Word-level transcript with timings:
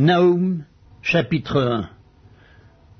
Naoum, 0.00 0.64
chapitre 1.02 1.60
1 1.60 1.90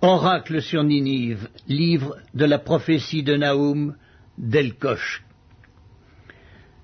Oracle 0.03 0.61
sur 0.61 0.83
Ninive, 0.83 1.49
livre 1.69 2.17
de 2.35 2.45
la 2.45 2.59
prophétie 2.59 3.23
de 3.23 3.37
Naoum 3.37 3.95
d'Elkosh. 4.37 5.23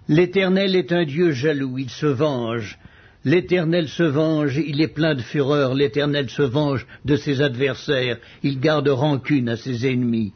L'Éternel 0.07 0.77
est 0.77 0.93
un 0.93 1.05
Dieu 1.05 1.33
jaloux, 1.33 1.79
il 1.79 1.91
se 1.91 2.07
venge. 2.07 2.79
L'Éternel 3.25 3.89
se 3.89 4.05
venge, 4.05 4.57
il 4.57 4.81
est 4.81 4.95
plein 4.95 5.17
de 5.17 5.21
fureur, 5.21 5.75
l'Éternel 5.75 6.31
se 6.31 6.43
venge 6.43 6.87
de 7.05 7.17
ses 7.17 7.43
adversaires, 7.43 8.19
il 8.45 8.61
garde 8.61 8.87
rancune 8.87 9.49
à 9.49 9.57
ses 9.57 9.85
ennemis. 9.85 10.33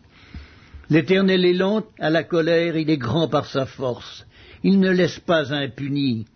L'Éternel 0.91 1.45
est 1.45 1.53
lent 1.53 1.85
à 2.01 2.11
la 2.11 2.25
colère, 2.25 2.77
il 2.77 2.91
est 2.91 2.99
grand 2.99 3.29
par 3.29 3.47
sa 3.47 3.65
force, 3.65 4.27
il 4.65 4.81
ne 4.81 4.91
laisse 4.91 5.21
pas 5.21 5.55
impuni. 5.55 6.27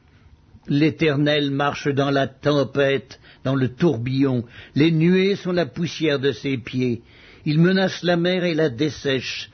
L'Éternel 0.69 1.51
marche 1.51 1.89
dans 1.89 2.11
la 2.11 2.29
tempête, 2.29 3.19
dans 3.45 3.57
le 3.57 3.69
tourbillon, 3.69 4.45
les 4.75 4.93
nuées 4.93 5.35
sont 5.35 5.53
la 5.53 5.67
poussière 5.67 6.21
de 6.21 6.33
ses 6.33 6.57
pieds. 6.57 7.03
Il 7.45 7.59
menace 7.59 8.03
la 8.05 8.17
mer 8.17 8.45
et 8.45 8.55
la 8.55 8.71
dessèche. 8.71 9.51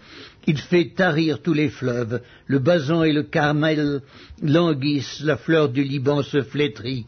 Il 0.47 0.59
fait 0.59 0.93
tarir 0.95 1.41
tous 1.41 1.55
les 1.55 1.71
fleuves. 1.71 2.21
Le 2.47 2.59
basan 2.59 3.05
et 3.05 3.13
le 3.13 3.23
carmel 3.23 4.03
languissent, 4.43 5.21
la 5.21 5.37
fleur 5.37 5.71
du 5.71 5.83
Liban 5.83 6.23
se 6.23 6.43
flétrit. 6.43 7.07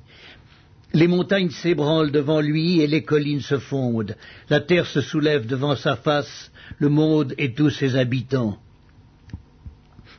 Les 0.92 1.06
montagnes 1.06 1.50
s'ébranlent 1.50 2.10
devant 2.10 2.40
lui 2.40 2.80
et 2.80 2.86
les 2.86 3.02
collines 3.02 3.40
se 3.40 3.58
fondent. 3.58 4.16
La 4.48 4.60
terre 4.60 4.86
se 4.86 5.00
soulève 5.00 5.46
devant 5.46 5.76
sa 5.76 5.96
face, 5.96 6.50
le 6.78 6.88
monde 6.88 7.34
et 7.38 7.52
tous 7.52 7.70
ses 7.70 7.96
habitants. 7.96 8.58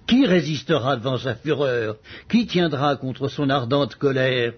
Qui 0.08 0.26
résistera 0.26 0.98
devant 0.98 1.18
sa 1.18 1.36
fureur? 1.36 1.98
Qui 2.30 2.48
tiendra 2.48 2.96
contre 2.96 3.28
son 3.28 3.50
ardente 3.50 3.96
colère? 3.96 4.54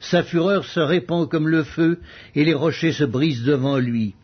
Sa 0.00 0.22
fureur 0.22 0.64
se 0.64 0.80
répand 0.80 1.28
comme 1.28 1.48
le 1.48 1.64
feu, 1.64 2.00
et 2.34 2.44
les 2.44 2.54
rochers 2.54 2.92
se 2.92 3.04
brisent 3.04 3.44
devant 3.44 3.78
lui. 3.78 4.14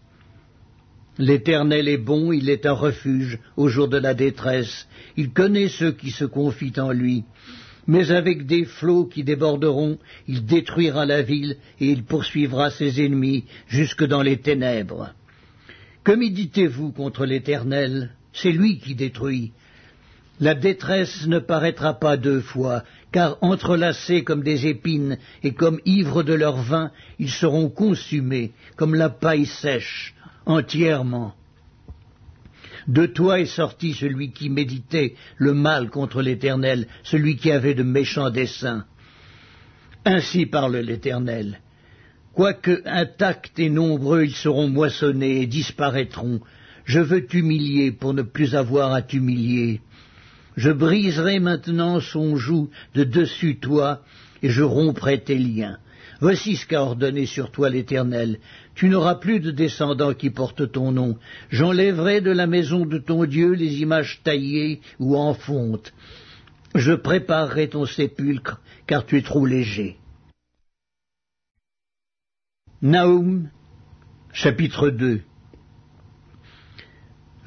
L'Éternel 1.19 1.89
est 1.89 1.99
bon, 1.99 2.33
il 2.33 2.49
est 2.49 2.67
un 2.67 2.73
refuge 2.73 3.39
au 3.57 3.69
jour 3.69 3.89
de 3.89 3.99
la 3.99 4.15
détresse. 4.15 4.87
Il 5.17 5.33
connaît 5.33 5.69
ceux 5.69 5.93
qui 5.93 6.11
se 6.11 6.25
confient 6.25 6.79
en 6.79 6.93
lui. 6.93 7.25
Mais 7.87 8.11
avec 8.11 8.47
des 8.47 8.65
flots 8.65 9.05
qui 9.05 9.25
déborderont, 9.25 9.99
il 10.29 10.47
détruira 10.47 11.07
la 11.07 11.23
ville 11.23 11.57
et 11.81 11.87
il 11.91 12.05
poursuivra 12.05 12.71
ses 12.71 13.05
ennemis 13.05 13.45
jusque 13.69 14.05
dans 14.05 14.23
les 14.23 14.39
ténèbres. 14.39 15.13
Que 16.05 16.13
méditez-vous 16.13 16.93
contre 16.93 17.27
l'Éternel? 17.27 18.11
C'est 18.33 18.53
lui 18.53 18.79
qui 18.79 18.95
détruit. 18.95 19.53
La 20.41 20.55
détresse 20.55 21.27
ne 21.27 21.39
paraîtra 21.39 22.01
pas 22.01 22.17
deux 22.17 22.41
fois, 22.41 22.83
car 23.13 23.37
entrelacés 23.43 24.25
comme 24.25 24.43
des 24.43 24.67
épines 24.67 25.19
et 25.43 25.53
comme 25.53 25.81
ivres 25.85 26.23
de 26.23 26.33
leur 26.33 26.57
vin, 26.57 26.91
ils 27.19 27.31
seront 27.31 27.69
consumés 27.69 28.53
comme 28.77 28.95
la 28.95 29.11
paille 29.11 29.45
sèche, 29.45 30.15
entièrement. 30.47 31.35
De 32.89 33.05
toi 33.05 33.39
est 33.41 33.45
sorti 33.45 33.93
celui 33.93 34.33
qui 34.33 34.49
méditait 34.49 35.15
le 35.37 35.53
mal 35.53 35.91
contre 35.91 36.23
l'Éternel, 36.23 36.87
celui 37.03 37.37
qui 37.37 37.53
avait 37.53 37.75
de 37.75 37.83
méchants 37.83 38.31
desseins. 38.31 38.87
Ainsi 40.07 40.47
parle 40.47 40.79
l'Éternel. 40.79 41.61
Quoique 42.33 42.81
intacts 42.87 43.59
et 43.59 43.69
nombreux, 43.69 44.25
ils 44.25 44.35
seront 44.35 44.69
moissonnés 44.69 45.43
et 45.43 45.47
disparaîtront. 45.47 46.41
Je 46.85 47.01
veux 47.01 47.27
t'humilier 47.27 47.93
pour 47.93 48.15
ne 48.15 48.23
plus 48.23 48.55
avoir 48.55 48.95
à 48.95 49.03
t'humilier. 49.03 49.83
Je 50.57 50.71
briserai 50.71 51.39
maintenant 51.39 52.01
son 52.01 52.37
joug 52.37 52.71
de 52.95 53.05
dessus 53.05 53.59
toi, 53.59 54.03
et 54.43 54.51
je 54.51 54.63
romprai 54.63 55.21
tes 55.21 55.39
liens. 55.39 55.79
Voici 56.21 56.57
ce 56.57 56.67
qu'a 56.67 56.83
ordonné 56.83 57.25
sur 57.25 57.51
toi 57.51 57.71
l'Éternel. 57.71 58.39
Tu 58.75 58.89
n'auras 58.89 59.15
plus 59.15 59.41
de 59.41 59.51
descendants 59.51 60.13
qui 60.13 60.31
portent 60.31 60.71
ton 60.71 60.93
nom. 60.93 61.17
J'enlèverai 61.51 62.21
de 62.21 62.31
la 62.31 62.47
maison 62.47 62.85
de 62.85 62.99
ton 62.99 63.25
Dieu 63.25 63.53
les 63.53 63.81
images 63.81 64.21
taillées 64.23 64.81
ou 64.99 65.17
en 65.17 65.33
fonte. 65.33 65.95
Je 66.75 66.93
préparerai 66.93 67.69
ton 67.69 67.87
sépulcre, 67.87 68.61
car 68.87 69.07
tu 69.07 69.17
es 69.17 69.23
trop 69.23 69.47
léger. 69.47 69.97
Naoum, 72.83 73.49
chapitre 74.33 74.91
2 74.91 75.23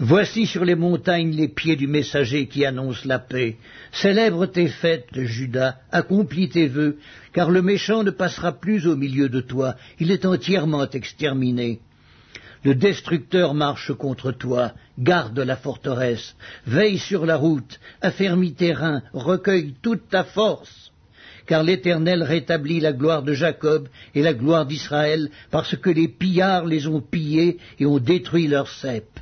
Voici 0.06 0.48
sur 0.48 0.66
les 0.66 0.76
montagnes 0.76 1.32
les 1.32 1.48
pieds 1.48 1.78
du 1.78 1.88
messager 1.88 2.48
qui 2.48 2.66
annonce 2.66 3.06
la 3.06 3.20
paix. 3.20 3.56
Célèbre 3.94 4.48
tes 4.48 4.68
fêtes, 4.68 5.08
Judas, 5.14 5.78
accomplis 5.94 6.50
tes 6.50 6.68
vœux, 6.68 6.98
car 7.32 7.50
le 7.50 7.62
méchant 7.62 8.04
ne 8.04 8.12
passera 8.12 8.52
plus 8.52 8.86
au 8.86 8.98
milieu 8.98 9.30
de 9.30 9.40
toi, 9.40 9.78
il 10.02 10.12
est 10.12 10.26
entièrement 10.26 10.90
exterminé. 10.90 11.80
Le 12.66 12.76
destructeur 12.76 13.54
marche 13.54 13.94
contre 13.94 14.34
toi, 14.34 14.74
garde 15.00 15.40
la 15.40 15.56
forteresse, 15.56 16.36
veille 16.68 17.00
sur 17.00 17.26
la 17.26 17.38
route, 17.38 17.80
affermis 18.02 18.56
tes 18.56 18.74
reins, 18.74 19.04
recueille 19.14 19.74
toute 19.82 20.10
ta 20.10 20.26
force. 20.26 20.92
Car 21.46 21.64
l'Éternel 21.64 22.24
rétablit 22.24 22.82
la 22.82 22.92
gloire 22.92 23.24
de 23.24 23.32
Jacob 23.32 23.88
et 24.14 24.22
la 24.22 24.34
gloire 24.34 24.66
d'Israël, 24.66 25.30
parce 25.50 25.78
que 25.78 25.90
les 25.90 26.10
pillards 26.10 26.66
les 26.66 26.88
ont 26.88 27.00
pillés 27.00 27.58
et 27.80 27.86
ont 27.86 28.00
détruit 28.00 28.48
leurs 28.48 28.70
cèpes. 28.70 29.22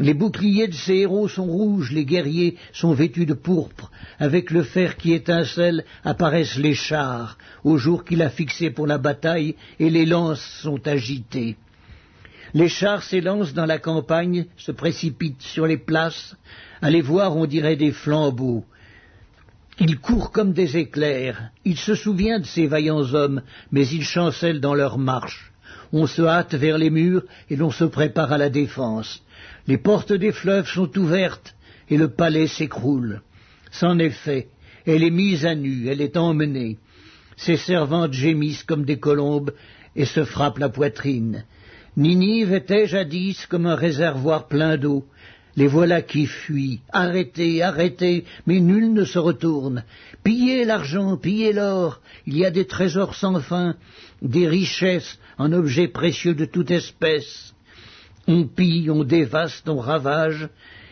Les 0.00 0.14
boucliers 0.14 0.66
de 0.66 0.74
ces 0.74 0.94
héros 0.94 1.28
sont 1.28 1.46
rouges, 1.46 1.92
les 1.92 2.04
guerriers 2.04 2.56
sont 2.72 2.94
vêtus 2.94 3.26
de 3.26 3.34
pourpre. 3.34 3.92
Avec 4.18 4.50
le 4.50 4.64
fer 4.64 4.96
qui 4.96 5.12
étincelle 5.12 5.84
apparaissent 6.02 6.58
les 6.58 6.74
chars, 6.74 7.38
au 7.62 7.76
jour 7.76 8.04
qu'il 8.04 8.20
a 8.22 8.28
fixé 8.28 8.70
pour 8.70 8.88
la 8.88 8.98
bataille, 8.98 9.54
et 9.78 9.90
les 9.90 10.04
lances 10.04 10.44
sont 10.62 10.84
agitées. 10.88 11.56
Les 12.54 12.68
chars 12.68 13.04
s'élancent 13.04 13.54
dans 13.54 13.66
la 13.66 13.78
campagne, 13.78 14.46
se 14.56 14.72
précipitent 14.72 15.42
sur 15.42 15.66
les 15.66 15.78
places. 15.78 16.36
À 16.82 16.90
les 16.90 17.02
voir, 17.02 17.36
on 17.36 17.46
dirait 17.46 17.76
des 17.76 17.92
flambeaux. 17.92 18.64
Ils 19.80 19.98
courent 19.98 20.30
comme 20.30 20.52
des 20.52 20.76
éclairs. 20.76 21.50
Il 21.64 21.76
se 21.76 21.94
souvient 21.94 22.38
de 22.38 22.46
ces 22.46 22.66
vaillants 22.66 23.12
hommes, 23.14 23.42
mais 23.72 23.86
ils 23.88 24.04
chancellent 24.04 24.60
dans 24.60 24.74
leur 24.74 24.98
marche. 24.98 25.52
On 25.92 26.06
se 26.06 26.22
hâte 26.22 26.54
vers 26.54 26.78
les 26.78 26.90
murs 26.90 27.24
et 27.50 27.56
l'on 27.56 27.70
se 27.70 27.84
prépare 27.84 28.32
à 28.32 28.38
la 28.38 28.50
défense. 28.50 29.23
Les 29.66 29.78
portes 29.78 30.12
des 30.12 30.32
fleuves 30.32 30.68
sont 30.68 30.96
ouvertes 30.98 31.54
et 31.88 31.96
le 31.96 32.08
palais 32.08 32.46
s'écroule. 32.46 33.22
C'en 33.70 33.98
est 33.98 34.10
fait. 34.10 34.48
Elle 34.86 35.02
est 35.02 35.10
mise 35.10 35.46
à 35.46 35.54
nu, 35.54 35.88
elle 35.88 36.02
est 36.02 36.16
emmenée. 36.16 36.78
Ses 37.36 37.56
servantes 37.56 38.12
gémissent 38.12 38.62
comme 38.62 38.84
des 38.84 38.98
colombes 38.98 39.52
et 39.96 40.04
se 40.04 40.24
frappent 40.24 40.58
la 40.58 40.68
poitrine. 40.68 41.44
Ninive 41.96 42.52
était 42.52 42.86
jadis 42.86 43.46
comme 43.46 43.66
un 43.66 43.74
réservoir 43.74 44.48
plein 44.48 44.76
d'eau. 44.76 45.04
Les 45.56 45.68
voilà 45.68 46.02
qui 46.02 46.26
fuient. 46.26 46.80
Arrêtez, 46.92 47.62
arrêtez, 47.62 48.24
mais 48.46 48.58
nul 48.58 48.92
ne 48.92 49.04
se 49.04 49.18
retourne. 49.18 49.84
Pillez 50.24 50.64
l'argent, 50.64 51.16
pillez 51.16 51.52
l'or. 51.52 52.00
Il 52.26 52.36
y 52.36 52.44
a 52.44 52.50
des 52.50 52.66
trésors 52.66 53.14
sans 53.14 53.40
fin, 53.40 53.76
des 54.20 54.48
richesses 54.48 55.18
en 55.38 55.52
objets 55.52 55.88
précieux 55.88 56.34
de 56.34 56.44
toute 56.44 56.72
espèce. 56.72 57.53
On 58.26 58.46
pille, 58.46 58.90
on 58.90 59.04
dévaste, 59.04 59.68
on 59.68 59.78
ravage, 59.78 60.48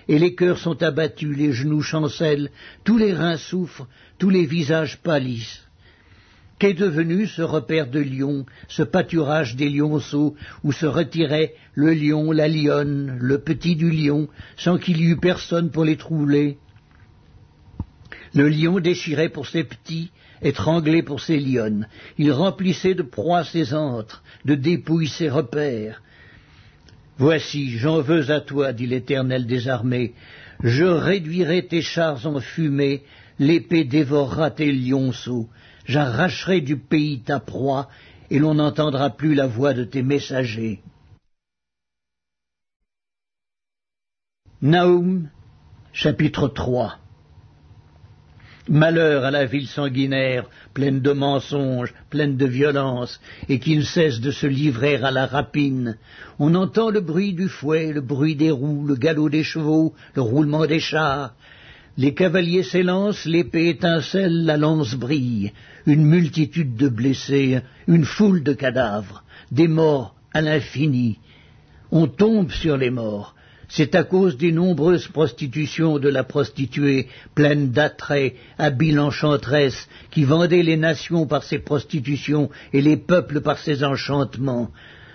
et 0.09 0.19
les 0.19 0.35
cœurs 0.35 0.59
sont 0.59 0.83
abattus, 0.83 1.37
les 1.37 1.53
genoux 1.53 1.83
chancellent, 1.83 2.51
tous 2.85 2.99
les 2.99 3.13
reins 3.13 3.37
souffrent, 3.37 3.87
tous 4.19 4.31
les 4.31 4.45
visages 4.45 4.99
pâlissent. 4.99 5.67
Qu'est 6.59 6.75
devenu 6.75 7.27
ce 7.27 7.43
repère 7.43 7.91
de 7.91 7.99
lions, 7.99 8.47
ce 8.69 8.83
pâturage 8.83 9.57
des 9.57 9.69
lionceaux, 9.69 10.37
où 10.63 10.71
se 10.73 10.87
retirait 10.87 11.55
le 11.75 11.93
lion, 11.93 12.31
la 12.31 12.47
lionne, 12.49 13.17
le 13.21 13.39
petit 13.39 13.75
du 13.75 13.91
lion, 13.91 14.29
sans 14.57 14.79
qu'il 14.79 15.01
y 15.01 15.05
eût 15.05 15.17
personne 15.17 15.71
pour 15.71 15.85
les 15.85 15.97
trouver 15.97 16.59
Le 18.35 18.49
lion 18.49 18.79
déchirait 18.79 19.31
pour 19.31 19.49
ses 19.49 19.65
petits, 19.65 20.13
étranglé 20.41 21.03
pour 21.03 21.21
ses 21.21 21.39
lionnes. 21.39 21.89
Il 22.19 22.31
remplissait 22.31 22.95
de 22.95 23.03
proies 23.03 23.45
ses 23.45 23.75
antres, 23.75 24.23
de 24.45 24.55
dépouilles 24.55 25.09
ses 25.09 25.31
repères. 25.31 26.03
Voici, 27.23 27.79
j'en 27.79 28.01
veux 28.01 28.33
à 28.33 28.41
toi, 28.41 28.73
dit 28.73 28.89
l'Éternel 28.89 29.47
des 29.47 29.69
armées, 29.69 30.13
je 30.65 30.83
réduirai 30.83 31.69
tes 31.69 31.81
chars 31.81 32.27
en 32.27 32.41
fumée, 32.41 33.05
l'épée 33.39 33.85
dévorera 33.85 34.51
tes 34.51 34.73
lionceaux, 34.73 35.49
j'arracherai 35.85 36.63
du 36.63 36.77
pays 36.77 37.21
ta 37.21 37.39
proie, 37.39 37.89
et 38.29 38.41
l'on 38.41 38.55
n'entendra 38.55 39.11
plus 39.11 39.37
la 39.37 39.47
voix 39.47 39.73
de 39.73 39.85
tes 39.85 40.03
messagers. 40.03 40.81
Naoum, 44.61 45.31
chapitre 45.93 46.49
3 46.49 46.99
Malheur 48.69 49.25
à 49.25 49.33
la 49.33 49.45
ville 49.45 49.67
sanguinaire, 49.67 50.49
pleine 50.73 51.01
de 51.01 51.11
mensonges, 51.11 51.93
pleine 52.11 52.37
de 52.37 52.47
violence, 52.47 53.21
et 53.49 53.59
qui 53.59 53.77
ne 53.77 53.83
cesse 53.83 54.21
de 54.21 54.31
se 54.31 54.47
livrer 54.47 54.97
à 54.97 55.11
la 55.11 55.27
rapine. 55.27 55.97
On 56.39 56.55
entend 56.55 56.91
le 56.91 57.01
bruit 57.01 57.33
du 57.33 57.49
fouet, 57.49 57.93
le 57.93 58.01
bruit 58.01 58.37
des 58.37 58.53
roues, 58.53 58.87
le 58.87 58.95
galop 58.95 59.29
des 59.29 59.43
chevaux, 59.43 59.95
le 60.15 60.23
roulement 60.23 60.67
des 60.67 60.79
chars. 60.79 61.35
Les 61.99 62.15
cavaliers 62.15 62.63
s'élancent, 62.63 63.25
l'épée 63.25 63.69
étincelle, 63.69 64.45
la 64.45 64.57
lance 64.57 64.95
brille, 64.95 65.53
une 65.87 66.05
multitude 66.05 66.77
de 66.77 66.89
blessés, 66.89 67.61
une 67.89 68.05
foule 68.05 68.45
de 68.45 68.53
cadavres, 68.53 69.25
des 69.51 69.69
morts 69.69 70.15
à 70.33 70.41
l'infini. 70.41 71.19
On 71.91 72.07
tombe 72.07 72.53
sur 72.53 72.77
les 72.77 72.91
morts, 72.91 73.35
c'est 73.75 73.95
à 73.95 74.05
cause 74.05 74.37
des 74.37 74.53
nombreuses 74.53 75.09
prostitutions 75.09 75.99
de 75.99 76.11
la 76.11 76.25
prostituée, 76.25 77.09
pleine 77.35 77.71
d'attraits, 77.71 78.35
habile 78.59 79.01
enchanteresse, 79.01 79.89
qui 80.11 80.25
vendait 80.25 80.63
les 80.63 80.77
nations 80.77 81.27
par 81.27 81.43
ses 81.43 81.59
prostitutions 81.59 82.51
et 82.75 82.83
les 82.83 82.99
peuples 82.99 83.41
par 83.41 83.59
ses 83.59 83.83
enchantements. 83.83 84.71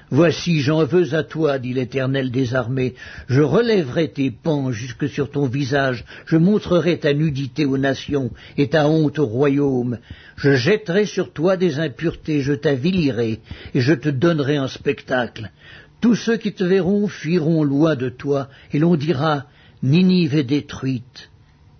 Voici, 0.09 0.61
j'en 0.61 0.85
veux 0.85 1.13
à 1.13 1.23
toi, 1.23 1.59
dit 1.59 1.73
l'Éternel 1.73 2.31
des 2.31 2.55
armées. 2.55 2.95
Je 3.27 3.41
relèverai 3.41 4.07
tes 4.07 4.31
pans 4.31 4.71
jusque 4.71 5.07
sur 5.07 5.29
ton 5.29 5.45
visage, 5.45 6.03
je 6.25 6.37
montrerai 6.37 6.97
ta 6.97 7.13
nudité 7.13 7.65
aux 7.65 7.77
nations 7.77 8.31
et 8.57 8.69
ta 8.69 8.87
honte 8.87 9.19
au 9.19 9.27
royaume. 9.27 9.99
Je 10.35 10.55
jetterai 10.55 11.05
sur 11.05 11.31
toi 11.31 11.57
des 11.57 11.77
impuretés, 11.77 12.41
je 12.41 12.53
t'avilirai, 12.53 13.39
et 13.75 13.81
je 13.81 13.93
te 13.93 14.09
donnerai 14.09 14.55
un 14.55 14.69
spectacle. 14.69 15.51
Tous 15.99 16.15
ceux 16.15 16.37
qui 16.37 16.53
te 16.53 16.63
verront 16.63 17.07
fuiront 17.07 17.63
loin 17.63 17.95
de 17.95 18.09
toi, 18.09 18.49
et 18.71 18.79
l'on 18.79 18.95
dira 18.95 19.45
Ninive 19.81 20.35
est 20.35 20.43
détruite. 20.43 21.29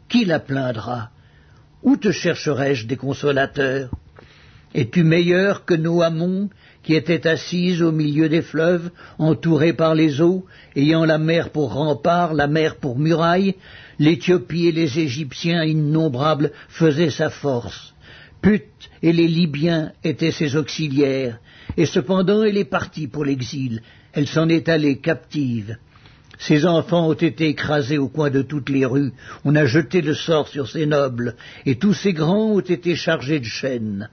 Qui 0.09 0.25
la 0.25 0.39
plaindra? 0.39 1.09
Où 1.83 1.97
te 1.97 2.11
chercherai-je 2.11 2.87
des 2.87 2.97
consolateurs? 2.97 3.91
Es-tu 4.73 5.03
meilleur 5.03 5.65
que 5.65 5.73
Noamon, 5.73 6.49
qui 6.83 6.95
était 6.95 7.27
assise 7.27 7.81
au 7.81 7.91
milieu 7.91 8.29
des 8.29 8.41
fleuves, 8.41 8.89
entourée 9.17 9.73
par 9.73 9.93
les 9.95 10.21
eaux, 10.21 10.45
ayant 10.75 11.05
la 11.05 11.17
mer 11.17 11.49
pour 11.51 11.73
rempart, 11.73 12.33
la 12.33 12.47
mer 12.47 12.75
pour 12.77 12.97
muraille? 12.97 13.55
L'Éthiopie 13.99 14.67
et 14.67 14.71
les 14.71 14.99
Égyptiens 14.99 15.63
innombrables 15.63 16.51
faisaient 16.69 17.09
sa 17.09 17.29
force. 17.29 17.93
Put 18.41 18.89
et 19.01 19.13
les 19.13 19.27
Libyens 19.27 19.91
étaient 20.03 20.31
ses 20.31 20.55
auxiliaires, 20.55 21.39
et 21.75 21.85
cependant 21.85 22.43
elle 22.43 22.57
est 22.57 22.65
partie 22.65 23.07
pour 23.07 23.25
l'exil, 23.25 23.81
elle 24.13 24.27
s'en 24.27 24.49
est 24.49 24.69
allée 24.69 24.97
captive. 24.97 25.77
Ses 26.39 26.65
enfants 26.65 27.07
ont 27.07 27.13
été 27.13 27.47
écrasés 27.47 27.97
au 27.97 28.09
coin 28.09 28.29
de 28.29 28.41
toutes 28.41 28.69
les 28.69 28.85
rues, 28.85 29.11
on 29.43 29.55
a 29.55 29.65
jeté 29.65 30.01
le 30.01 30.13
sort 30.13 30.47
sur 30.47 30.69
ses 30.69 30.85
nobles, 30.85 31.35
et 31.65 31.75
tous 31.75 31.93
ses 31.93 32.13
grands 32.13 32.51
ont 32.51 32.59
été 32.59 32.95
chargés 32.95 33.39
de 33.39 33.45
chaînes. 33.45 34.09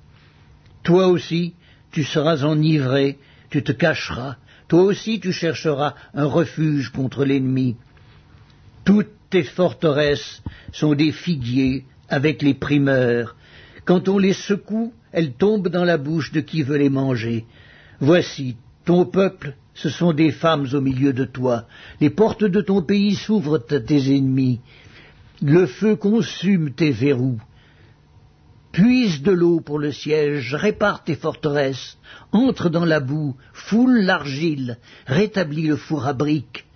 Toi 0.83 1.09
aussi, 1.09 1.55
tu 1.91 2.03
seras 2.03 2.43
enivré, 2.45 3.19
tu 3.51 3.63
te 3.63 3.73
cacheras, 3.73 4.37
toi 4.69 4.83
aussi 4.83 5.21
tu 5.21 5.33
chercheras 5.33 5.95
un 6.15 6.25
refuge 6.25 6.91
contre 6.91 7.25
l'ennemi. 7.25 7.77
Toutes 8.85 9.13
tes 9.31 9.45
forteresses 9.45 10.43
sont 10.73 10.95
des 10.95 11.13
figuiers 11.13 11.85
avec 12.09 12.43
les 12.43 12.55
primeurs. 12.55 13.37
Quand 13.85 14.09
on 14.09 14.19
les 14.19 14.33
secoue, 14.33 14.93
elles 15.13 15.35
tombent 15.35 15.69
dans 15.69 15.85
la 15.85 15.99
bouche 15.99 16.33
de 16.33 16.41
qui 16.41 16.63
veut 16.63 16.79
les 16.79 16.91
manger. 16.91 17.45
Voici, 18.01 18.57
ton 18.85 19.05
peuple 19.05 19.55
ce 19.75 19.89
sont 19.89 20.13
des 20.13 20.31
femmes 20.31 20.69
au 20.73 20.81
milieu 20.81 21.13
de 21.13 21.25
toi. 21.25 21.67
Les 22.01 22.11
portes 22.11 22.45
de 22.45 22.61
ton 22.61 22.81
pays 22.81 23.17
s'ouvrent 23.17 23.61
à 23.71 23.81
tes 23.81 24.17
ennemis. 24.17 24.61
Le 25.43 25.67
feu 25.67 25.97
consume 25.97 26.73
tes 26.73 26.93
verrous. 26.93 27.41
Puise 28.71 29.23
de 29.23 29.33
l'eau 29.33 29.61
pour 29.61 29.79
le 29.79 29.93
siège, 29.93 30.55
répare 30.55 31.05
tes 31.05 31.15
forteresses, 31.15 31.99
entre 32.33 32.69
dans 32.69 32.85
la 32.85 33.01
boue, 33.01 33.37
foule 33.53 34.01
l'argile, 34.01 34.79
rétablis 35.07 35.67
le 35.67 35.77
four 35.77 36.07
à 36.07 36.13
briques. 36.13 36.67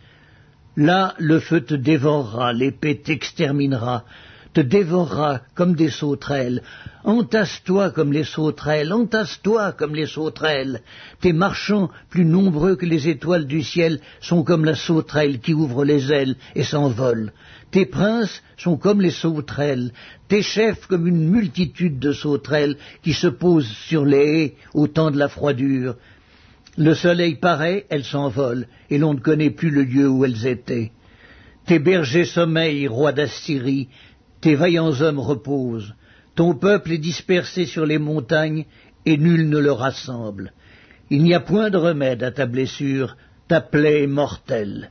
Là, 0.77 1.15
le 1.19 1.41
feu 1.41 1.61
te 1.61 1.75
dévorera, 1.75 2.53
l'épée 2.53 3.01
t'exterminera, 3.01 4.05
dévorera 4.61 5.41
comme 5.55 5.75
des 5.75 5.91
sauterelles. 5.91 6.63
Entasse-toi 7.05 7.91
comme 7.91 8.13
les 8.13 8.25
sauterelles, 8.25 8.93
entasse-toi 8.93 9.73
comme 9.73 9.95
les 9.95 10.07
sauterelles. 10.07 10.83
Tes 11.21 11.33
marchands, 11.33 11.91
plus 12.11 12.25
nombreux 12.25 12.77
que 12.77 12.87
les 12.87 13.09
étoiles 13.09 13.47
du 13.47 13.63
ciel, 13.63 14.01
sont 14.21 14.43
comme 14.43 14.65
la 14.65 14.75
sauterelle 14.75 15.41
qui 15.41 15.55
ouvre 15.55 15.85
les 15.85 16.13
ailes 16.13 16.37
et 16.55 16.65
s'envole. 16.65 17.33
Tes 17.71 17.87
princes 17.87 18.43
sont 18.57 18.77
comme 18.77 19.01
les 19.01 19.11
sauterelles, 19.11 19.93
tes 20.29 20.43
chefs 20.43 20.87
comme 20.87 21.07
une 21.07 21.29
multitude 21.29 21.99
de 21.99 22.13
sauterelles 22.13 22.77
qui 23.03 23.13
se 23.13 23.27
posent 23.27 23.71
sur 23.89 24.05
les 24.05 24.43
haies 24.43 24.55
au 24.75 24.87
temps 24.87 25.11
de 25.11 25.19
la 25.19 25.29
froidure. 25.29 25.97
Le 26.79 26.95
soleil 26.95 27.35
paraît, 27.35 27.87
elles 27.91 28.05
s'envolent, 28.05 28.67
et 28.89 28.99
l'on 28.99 29.15
ne 29.15 29.21
connaît 29.21 29.51
plus 29.51 29.71
le 29.71 29.83
lieu 29.83 30.09
où 30.09 30.25
elles 30.25 30.47
étaient. 30.47 30.93
Tes 31.67 31.81
bergers 31.81 32.25
sommeillent, 32.25 32.89
roi 32.89 33.13
d'Assyrie, 33.13 33.89
tes 34.41 34.55
vaillants 34.55 35.01
hommes 35.01 35.19
reposent, 35.19 35.95
ton 36.35 36.55
peuple 36.55 36.93
est 36.93 36.99
dispersé 36.99 37.67
sur 37.67 37.85
les 37.85 37.99
montagnes, 37.99 38.67
et 39.05 39.17
nul 39.17 39.49
ne 39.49 39.59
le 39.59 39.73
rassemble. 39.73 40.53
Il 41.11 41.23
n'y 41.23 41.35
a 41.35 41.41
point 41.41 41.71
de 41.71 41.79
remède 41.79 42.23
à 42.23 42.31
ta 42.31 42.47
blessure, 42.47 43.17
ta 43.49 43.61
plaie 43.61 44.03
est 44.03 44.07
mortelle. 44.07 44.91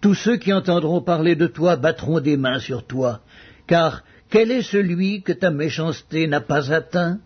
Tous 0.00 0.14
ceux 0.14 0.36
qui 0.36 0.52
entendront 0.52 1.02
parler 1.02 1.34
de 1.34 1.48
toi 1.48 1.76
battront 1.76 2.20
des 2.20 2.36
mains 2.36 2.60
sur 2.60 2.86
toi, 2.86 3.20
car 3.66 4.04
quel 4.30 4.50
est 4.50 4.62
celui 4.62 5.22
que 5.22 5.32
ta 5.32 5.50
méchanceté 5.50 6.26
n'a 6.26 6.40
pas 6.40 6.72
atteint? 6.72 7.18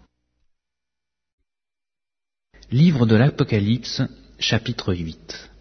Livre 2.70 3.04
de 3.04 3.16
l'Apocalypse, 3.16 4.02
chapitre 4.38 4.94
8 4.94 5.51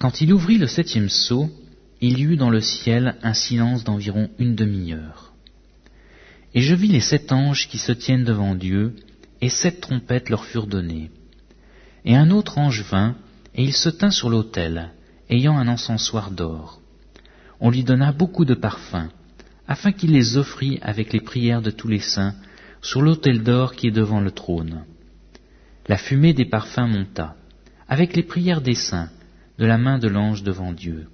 Quand 0.00 0.22
il 0.22 0.32
ouvrit 0.32 0.56
le 0.56 0.66
septième 0.66 1.10
sceau, 1.10 1.50
il 2.00 2.18
y 2.18 2.22
eut 2.22 2.36
dans 2.36 2.48
le 2.48 2.62
ciel 2.62 3.16
un 3.22 3.34
silence 3.34 3.84
d'environ 3.84 4.30
une 4.38 4.54
demi-heure. 4.54 5.34
Et 6.54 6.62
je 6.62 6.74
vis 6.74 6.88
les 6.88 7.02
sept 7.02 7.32
anges 7.32 7.68
qui 7.68 7.76
se 7.76 7.92
tiennent 7.92 8.24
devant 8.24 8.54
Dieu, 8.54 8.96
et 9.42 9.50
sept 9.50 9.82
trompettes 9.82 10.30
leur 10.30 10.46
furent 10.46 10.66
données. 10.66 11.10
Et 12.06 12.16
un 12.16 12.30
autre 12.30 12.56
ange 12.56 12.82
vint, 12.90 13.14
et 13.54 13.62
il 13.62 13.74
se 13.74 13.90
tint 13.90 14.10
sur 14.10 14.30
l'autel, 14.30 14.90
ayant 15.28 15.58
un 15.58 15.68
encensoir 15.68 16.30
d'or. 16.30 16.80
On 17.60 17.68
lui 17.68 17.84
donna 17.84 18.10
beaucoup 18.10 18.46
de 18.46 18.54
parfums, 18.54 19.10
afin 19.68 19.92
qu'il 19.92 20.12
les 20.12 20.38
offrît 20.38 20.78
avec 20.80 21.12
les 21.12 21.20
prières 21.20 21.60
de 21.60 21.70
tous 21.70 21.88
les 21.88 22.00
saints 22.00 22.36
sur 22.80 23.02
l'autel 23.02 23.42
d'or 23.42 23.74
qui 23.74 23.88
est 23.88 23.90
devant 24.02 24.22
le 24.22 24.30
trône. 24.30 24.86
La 25.88 25.98
fumée 25.98 26.32
des 26.32 26.46
parfums 26.46 26.88
monta, 26.88 27.36
avec 27.86 28.16
les 28.16 28.22
prières 28.22 28.62
des 28.62 28.74
saints, 28.74 29.10
de 29.60 29.66
la 29.66 29.76
main 29.76 29.98
de 29.98 30.08
l'ange 30.08 30.42
devant 30.42 30.72
Dieu. 30.72 31.06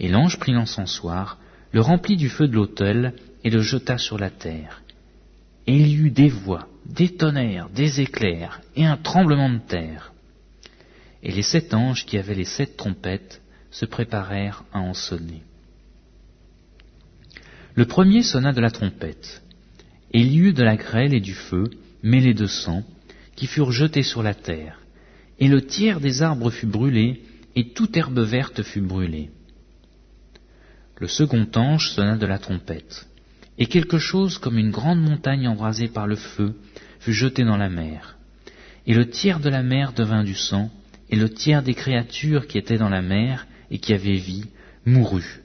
Et 0.00 0.08
l'ange 0.08 0.38
prit 0.38 0.52
l'encensoir, 0.52 1.38
le 1.70 1.82
remplit 1.82 2.16
du 2.16 2.30
feu 2.30 2.48
de 2.48 2.54
l'autel, 2.54 3.12
et 3.44 3.50
le 3.50 3.60
jeta 3.60 3.98
sur 3.98 4.18
la 4.18 4.30
terre. 4.30 4.82
Et 5.66 5.76
il 5.76 5.88
y 5.88 5.96
eut 5.96 6.10
des 6.10 6.28
voix, 6.28 6.66
des 6.86 7.10
tonnerres, 7.10 7.68
des 7.68 8.00
éclairs, 8.00 8.62
et 8.74 8.86
un 8.86 8.96
tremblement 8.96 9.50
de 9.50 9.58
terre. 9.58 10.14
Et 11.22 11.30
les 11.30 11.42
sept 11.42 11.74
anges 11.74 12.06
qui 12.06 12.16
avaient 12.16 12.34
les 12.34 12.46
sept 12.46 12.78
trompettes 12.78 13.42
se 13.70 13.84
préparèrent 13.84 14.64
à 14.72 14.80
en 14.80 14.94
sonner. 14.94 15.42
Le 17.74 17.84
premier 17.84 18.22
sonna 18.22 18.52
de 18.52 18.60
la 18.62 18.70
trompette, 18.70 19.42
et 20.12 20.20
il 20.20 20.32
y 20.32 20.38
eut 20.38 20.52
de 20.54 20.62
la 20.62 20.76
grêle 20.76 21.14
et 21.14 21.20
du 21.20 21.34
feu, 21.34 21.64
mêlés 22.02 22.34
de 22.34 22.46
sang, 22.46 22.82
qui 23.36 23.46
furent 23.46 23.72
jetés 23.72 24.02
sur 24.02 24.22
la 24.22 24.34
terre, 24.34 24.80
et 25.38 25.48
le 25.48 25.66
tiers 25.66 26.00
des 26.00 26.22
arbres 26.22 26.50
fut 26.50 26.66
brûlé, 26.66 27.22
et 27.54 27.72
toute 27.72 27.96
herbe 27.96 28.20
verte 28.20 28.62
fut 28.62 28.80
brûlée. 28.80 29.30
Le 30.98 31.08
second 31.08 31.46
ange 31.56 31.90
sonna 31.90 32.16
de 32.16 32.26
la 32.26 32.38
trompette, 32.38 33.08
et 33.58 33.66
quelque 33.66 33.98
chose 33.98 34.38
comme 34.38 34.58
une 34.58 34.70
grande 34.70 35.00
montagne 35.00 35.48
embrasée 35.48 35.88
par 35.88 36.06
le 36.06 36.16
feu 36.16 36.54
fut 37.00 37.12
jeté 37.12 37.44
dans 37.44 37.56
la 37.56 37.68
mer. 37.68 38.16
Et 38.86 38.94
le 38.94 39.08
tiers 39.08 39.40
de 39.40 39.48
la 39.48 39.62
mer 39.62 39.92
devint 39.92 40.24
du 40.24 40.34
sang, 40.34 40.70
et 41.10 41.16
le 41.16 41.28
tiers 41.28 41.62
des 41.62 41.74
créatures 41.74 42.46
qui 42.46 42.58
étaient 42.58 42.78
dans 42.78 42.88
la 42.88 43.02
mer 43.02 43.46
et 43.70 43.78
qui 43.78 43.92
avaient 43.92 44.16
vie 44.16 44.46
mourut, 44.86 45.42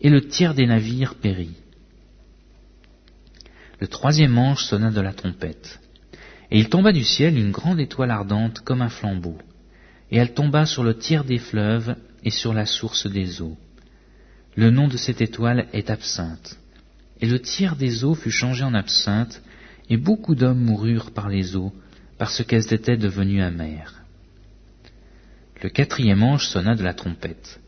et 0.00 0.10
le 0.10 0.26
tiers 0.28 0.54
des 0.54 0.66
navires 0.66 1.16
périt. 1.16 1.56
Le 3.80 3.88
troisième 3.88 4.38
ange 4.38 4.64
sonna 4.64 4.90
de 4.90 5.00
la 5.00 5.12
trompette, 5.12 5.80
et 6.50 6.58
il 6.58 6.68
tomba 6.68 6.92
du 6.92 7.04
ciel 7.04 7.36
une 7.36 7.50
grande 7.50 7.80
étoile 7.80 8.10
ardente 8.10 8.60
comme 8.60 8.82
un 8.82 8.88
flambeau 8.88 9.38
et 10.10 10.16
elle 10.16 10.34
tomba 10.34 10.66
sur 10.66 10.84
le 10.84 10.96
tiers 10.96 11.24
des 11.24 11.38
fleuves 11.38 11.96
et 12.24 12.30
sur 12.30 12.54
la 12.54 12.66
source 12.66 13.06
des 13.06 13.42
eaux. 13.42 13.56
Le 14.56 14.70
nom 14.70 14.88
de 14.88 14.96
cette 14.96 15.20
étoile 15.20 15.68
est 15.72 15.90
absinthe. 15.90 16.58
Et 17.20 17.26
le 17.26 17.40
tiers 17.40 17.76
des 17.76 18.04
eaux 18.04 18.14
fut 18.14 18.30
changé 18.30 18.64
en 18.64 18.74
absinthe, 18.74 19.42
et 19.90 19.96
beaucoup 19.96 20.34
d'hommes 20.34 20.62
moururent 20.62 21.12
par 21.12 21.28
les 21.28 21.56
eaux, 21.56 21.72
parce 22.18 22.42
qu'elles 22.44 22.72
étaient 22.72 22.96
devenues 22.96 23.42
amères. 23.42 24.02
Le 25.62 25.68
quatrième 25.68 26.22
ange 26.22 26.46
sonna 26.46 26.74
de 26.74 26.84
la 26.84 26.94
trompette, 26.94 27.60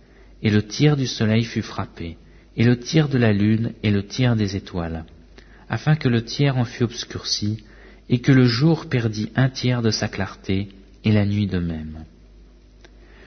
et 0.42 0.50
le 0.50 0.66
tiers 0.66 0.96
du 0.96 1.06
soleil 1.06 1.44
fut 1.44 1.62
frappé, 1.62 2.16
et 2.56 2.64
le 2.64 2.78
tiers 2.78 3.08
de 3.08 3.18
la 3.18 3.32
lune, 3.32 3.72
et 3.82 3.90
le 3.90 4.06
tiers 4.06 4.36
des 4.36 4.56
étoiles, 4.56 5.04
afin 5.68 5.96
que 5.96 6.08
le 6.08 6.24
tiers 6.24 6.56
en 6.56 6.64
fût 6.64 6.84
obscurci, 6.84 7.64
et 8.08 8.20
que 8.20 8.32
le 8.32 8.44
jour 8.44 8.88
perdît 8.88 9.30
un 9.36 9.48
tiers 9.48 9.82
de 9.82 9.90
sa 9.90 10.08
clarté, 10.08 10.68
et 11.04 11.12
la 11.12 11.24
nuit 11.24 11.46
de 11.46 11.58
même. 11.58 12.04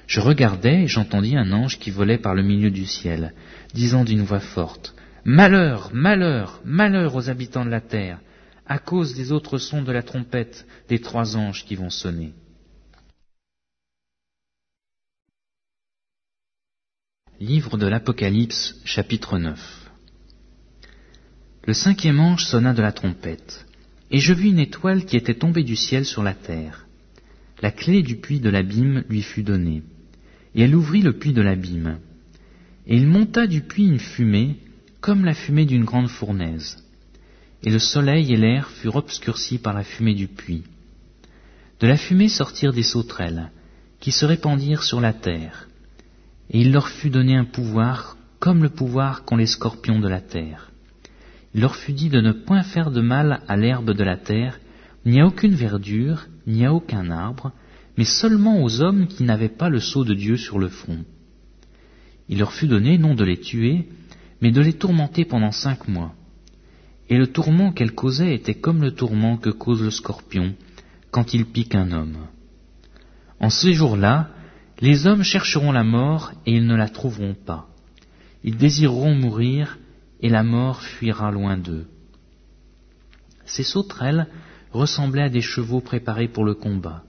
Je 0.08 0.20
regardai 0.20 0.84
et 0.84 0.88
j'entendis 0.88 1.36
un 1.36 1.52
ange 1.52 1.80
qui 1.80 1.92
volait 1.92 2.18
par 2.18 2.36
le 2.36 2.44
milieu 2.44 2.72
du 2.72 2.86
ciel, 2.86 3.34
disant 3.74 4.04
d'une 4.04 4.24
voix 4.24 4.40
forte, 4.40 4.94
Malheur, 5.26 5.92
malheur, 5.94 6.62
malheur 6.66 7.16
aux 7.16 7.30
habitants 7.30 7.64
de 7.64 7.70
la 7.70 7.80
terre, 7.80 8.20
à 8.66 8.78
cause 8.78 9.16
des 9.16 9.32
autres 9.32 9.58
sons 9.58 9.82
de 9.82 9.92
la 9.92 10.04
trompette 10.04 10.66
des 10.90 11.00
trois 11.00 11.38
anges 11.38 11.66
qui 11.66 11.76
vont 11.76 11.90
sonner. 11.90 12.34
Livre 17.40 17.78
de 17.78 17.88
l'Apocalypse, 17.88 18.76
chapitre 18.84 19.38
9 19.38 19.92
Le 21.66 21.74
cinquième 21.74 22.20
ange 22.20 22.46
sonna 22.46 22.74
de 22.74 22.82
la 22.82 22.92
trompette, 22.92 23.66
et 24.12 24.20
je 24.20 24.34
vis 24.34 24.50
une 24.50 24.60
étoile 24.60 25.06
qui 25.06 25.16
était 25.16 25.34
tombée 25.34 25.64
du 25.64 25.76
ciel 25.76 26.06
sur 26.06 26.22
la 26.22 26.34
terre. 26.34 26.86
La 27.62 27.72
clé 27.72 28.02
du 28.02 28.18
puits 28.18 28.42
de 28.42 28.50
l'abîme 28.50 29.04
lui 29.10 29.22
fut 29.22 29.44
donnée, 29.44 29.84
et 30.56 30.64
elle 30.64 30.76
ouvrit 30.76 31.02
le 31.02 31.14
puits 31.14 31.34
de 31.34 31.42
l'abîme. 31.42 32.00
Et 32.88 32.98
il 32.98 33.08
monta 33.08 33.48
du 33.48 33.62
puits 33.62 33.88
une 33.88 34.00
fumée, 34.00 34.58
comme 35.02 35.26
la 35.26 35.34
fumée 35.34 35.66
d'une 35.66 35.86
grande 35.86 36.10
fournaise. 36.10 36.84
Et 37.64 37.72
le 37.72 37.80
soleil 37.80 38.34
et 38.34 38.38
l'air 38.38 38.70
furent 38.70 38.98
obscurcis 38.98 39.58
par 39.58 39.74
la 39.74 39.84
fumée 39.84 40.16
du 40.16 40.28
puits. 40.28 40.64
De 41.80 41.88
la 41.88 41.98
fumée 41.98 42.30
sortirent 42.30 42.74
des 42.74 42.84
sauterelles, 42.84 43.52
qui 44.00 44.12
se 44.12 44.26
répandirent 44.26 44.84
sur 44.84 45.02
la 45.02 45.14
terre 45.14 45.68
et 46.50 46.62
il 46.62 46.72
leur 46.72 46.88
fut 46.88 47.10
donné 47.10 47.36
un 47.36 47.46
pouvoir 47.46 48.18
comme 48.40 48.64
le 48.64 48.70
pouvoir 48.70 49.24
qu'ont 49.24 49.38
les 49.38 49.48
scorpions 49.48 50.00
de 50.00 50.08
la 50.08 50.22
terre. 50.22 50.72
Il 51.56 51.62
leur 51.62 51.76
fut 51.76 51.94
dit 51.94 52.10
de 52.10 52.20
ne 52.20 52.32
point 52.32 52.64
faire 52.64 52.92
de 52.92 53.02
mal 53.02 53.42
à 53.48 53.56
l'herbe 53.56 53.92
de 53.92 54.04
la 54.04 54.18
terre, 54.18 54.60
ni 55.06 55.22
à 55.22 55.26
aucune 55.26 55.56
verdure, 55.56 56.28
ni 56.46 56.66
à 56.66 56.74
aucun 56.74 57.10
arbre, 57.10 57.52
mais 57.98 58.06
seulement 58.06 58.64
aux 58.64 58.82
hommes 58.82 59.08
qui 59.08 59.24
n'avaient 59.24 59.50
pas 59.50 59.70
le 59.70 59.80
sceau 59.80 60.04
de 60.04 60.14
Dieu 60.14 60.38
sur 60.38 60.60
le 60.60 60.70
front. 60.70 61.04
Il 62.30 62.40
leur 62.40 62.54
fut 62.54 62.68
donné 62.68 62.98
non 62.98 63.16
de 63.16 63.24
les 63.24 63.40
tuer, 63.40 63.88
mais 64.42 64.52
de 64.52 64.62
les 64.62 64.74
tourmenter 64.74 65.26
pendant 65.26 65.52
cinq 65.52 65.88
mois. 65.88 66.14
Et 67.10 67.18
le 67.18 67.28
tourment 67.28 67.72
qu'elles 67.72 67.94
causaient 67.94 68.34
était 68.34 68.56
comme 68.56 68.82
le 68.82 68.92
tourment 68.92 69.38
que 69.38 69.50
cause 69.50 69.84
le 69.84 69.92
scorpion 69.92 70.56
quand 71.12 71.34
il 71.34 71.46
pique 71.46 71.76
un 71.76 71.92
homme. 71.92 72.18
En 73.40 73.50
ces 73.50 73.74
jours-là, 73.74 74.30
les 74.80 75.06
hommes 75.06 75.24
chercheront 75.24 75.72
la 75.72 75.84
mort 75.84 76.32
et 76.46 76.56
ils 76.56 76.66
ne 76.66 76.76
la 76.76 76.90
trouveront 76.90 77.36
pas. 77.36 77.68
Ils 78.44 78.58
désireront 78.58 79.14
mourir 79.14 79.78
et 80.22 80.30
la 80.30 80.44
mort 80.44 80.82
fuira 80.82 81.32
loin 81.32 81.58
d'eux. 81.58 81.86
Ces 83.46 83.64
sauterelles 83.64 84.28
ressemblaient 84.72 85.24
à 85.24 85.30
des 85.30 85.42
chevaux 85.42 85.82
préparés 85.82 86.28
pour 86.28 86.46
le 86.46 86.56
combat. 86.56 87.04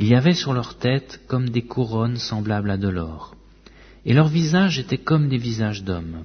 Il 0.00 0.06
y 0.06 0.14
avait 0.14 0.32
sur 0.32 0.54
leur 0.54 0.78
tête 0.78 1.20
comme 1.28 1.50
des 1.50 1.60
couronnes 1.60 2.16
semblables 2.16 2.70
à 2.70 2.78
de 2.78 2.88
l'or, 2.88 3.36
et 4.06 4.14
leurs 4.14 4.28
visages 4.28 4.78
étaient 4.78 4.96
comme 4.96 5.28
des 5.28 5.36
visages 5.36 5.84
d'hommes. 5.84 6.24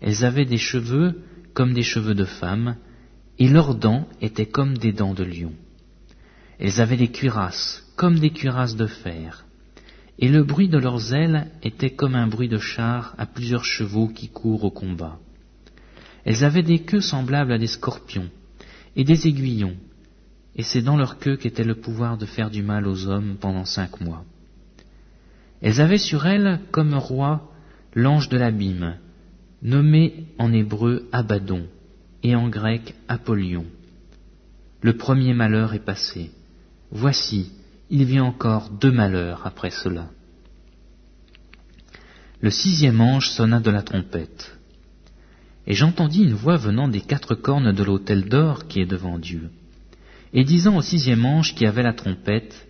Elles 0.00 0.24
avaient 0.24 0.46
des 0.46 0.56
cheveux 0.56 1.20
comme 1.52 1.74
des 1.74 1.82
cheveux 1.82 2.14
de 2.14 2.24
femmes, 2.24 2.76
et 3.38 3.48
leurs 3.48 3.74
dents 3.74 4.08
étaient 4.22 4.46
comme 4.46 4.78
des 4.78 4.94
dents 4.94 5.12
de 5.12 5.24
lion. 5.24 5.52
Elles 6.58 6.80
avaient 6.80 6.96
des 6.96 7.10
cuirasses 7.10 7.86
comme 7.96 8.18
des 8.18 8.30
cuirasses 8.30 8.76
de 8.76 8.86
fer, 8.86 9.44
et 10.18 10.28
le 10.28 10.42
bruit 10.42 10.70
de 10.70 10.78
leurs 10.78 11.12
ailes 11.12 11.48
était 11.62 11.90
comme 11.90 12.14
un 12.14 12.26
bruit 12.26 12.48
de 12.48 12.58
chars 12.58 13.14
à 13.18 13.26
plusieurs 13.26 13.66
chevaux 13.66 14.08
qui 14.08 14.30
courent 14.30 14.64
au 14.64 14.70
combat. 14.70 15.18
Elles 16.24 16.44
avaient 16.44 16.62
des 16.62 16.78
queues 16.78 17.02
semblables 17.02 17.52
à 17.52 17.58
des 17.58 17.66
scorpions, 17.66 18.30
et 18.96 19.04
des 19.04 19.28
aiguillons, 19.28 19.76
et 20.56 20.62
c'est 20.62 20.82
dans 20.82 20.96
leur 20.96 21.18
queue 21.18 21.36
qu'était 21.36 21.64
le 21.64 21.74
pouvoir 21.74 22.16
de 22.16 22.26
faire 22.26 22.50
du 22.50 22.62
mal 22.62 22.86
aux 22.86 23.06
hommes 23.06 23.36
pendant 23.38 23.66
cinq 23.66 24.00
mois. 24.00 24.24
Elles 25.60 25.80
avaient 25.80 25.98
sur 25.98 26.26
elles 26.26 26.60
comme 26.70 26.94
roi 26.94 27.50
l'ange 27.94 28.28
de 28.28 28.38
l'abîme, 28.38 28.96
nommé 29.62 30.26
en 30.38 30.52
hébreu 30.52 31.08
Abaddon, 31.12 31.66
et 32.22 32.34
en 32.34 32.48
grec 32.48 32.94
Apollyon. 33.08 33.66
Le 34.80 34.96
premier 34.96 35.34
malheur 35.34 35.74
est 35.74 35.84
passé. 35.84 36.30
Voici, 36.90 37.52
il 37.90 38.04
vient 38.04 38.24
encore 38.24 38.70
deux 38.70 38.92
malheurs 38.92 39.46
après 39.46 39.70
cela. 39.70 40.08
Le 42.40 42.50
sixième 42.50 43.00
ange 43.00 43.30
sonna 43.30 43.60
de 43.60 43.70
la 43.70 43.82
trompette, 43.82 44.58
et 45.66 45.74
j'entendis 45.74 46.22
une 46.22 46.34
voix 46.34 46.56
venant 46.56 46.88
des 46.88 47.00
quatre 47.00 47.34
cornes 47.34 47.72
de 47.72 47.82
l'autel 47.82 48.28
d'or 48.28 48.66
qui 48.68 48.80
est 48.80 48.86
devant 48.86 49.18
Dieu, 49.18 49.50
et 50.32 50.44
disant 50.44 50.76
au 50.76 50.82
sixième 50.82 51.24
ange 51.24 51.54
qui 51.54 51.66
avait 51.66 51.82
la 51.82 51.92
trompette, 51.92 52.66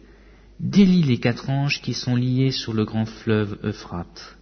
Délie 0.58 1.02
les 1.02 1.18
quatre 1.18 1.50
anges 1.50 1.82
qui 1.82 1.92
sont 1.92 2.16
liés 2.16 2.50
sur 2.50 2.72
le 2.72 2.86
grand 2.86 3.04
fleuve 3.04 3.58
Euphrate. 3.62 4.38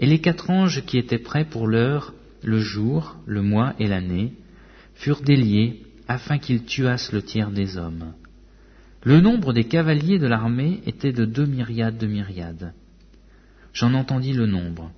Et 0.00 0.06
les 0.06 0.20
quatre 0.20 0.50
anges 0.50 0.84
qui 0.84 0.98
étaient 0.98 1.18
prêts 1.18 1.46
pour 1.46 1.66
l'heure, 1.66 2.12
le 2.42 2.58
jour, 2.58 3.16
le 3.26 3.40
mois 3.40 3.74
et 3.78 3.86
l'année, 3.86 4.34
furent 4.94 5.22
déliés 5.22 5.82
afin 6.08 6.38
qu'ils 6.38 6.64
tuassent 6.64 7.12
le 7.12 7.22
tiers 7.22 7.50
des 7.50 7.78
hommes. 7.78 8.12
Le 9.02 9.20
nombre 9.20 9.52
des 9.52 9.64
cavaliers 9.64 10.18
de 10.18 10.26
l'armée 10.26 10.82
était 10.86 11.12
de 11.12 11.24
deux 11.24 11.46
myriades 11.46 11.98
de 11.98 12.06
myriades. 12.06 12.74
J'en 13.72 13.94
entendis 13.94 14.32
le 14.32 14.46
nombre. 14.46 14.92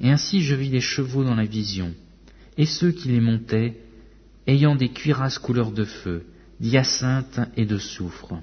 Et 0.00 0.10
ainsi 0.10 0.42
je 0.42 0.54
vis 0.54 0.70
les 0.70 0.80
chevaux 0.80 1.24
dans 1.24 1.34
la 1.34 1.44
vision, 1.44 1.94
et 2.56 2.66
ceux 2.66 2.92
qui 2.92 3.08
les 3.08 3.20
montaient, 3.20 3.76
ayant 4.48 4.74
des 4.74 4.88
cuirasses 4.88 5.38
couleur 5.38 5.70
de 5.70 5.84
feu, 5.84 6.24
d'hyacinthe 6.58 7.40
et 7.56 7.66
de 7.66 7.78
soufre. 7.78 8.34